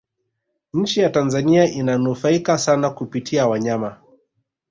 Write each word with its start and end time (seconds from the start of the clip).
nchi 0.73 0.99
ya 0.99 1.09
tanzania 1.09 1.65
inanufaika 1.69 2.57
sana 2.57 2.89
kupitia 2.89 3.47
wanyama 3.47 3.97